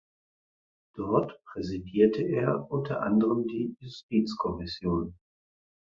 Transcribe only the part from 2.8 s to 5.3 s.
anderem die Justizkommission.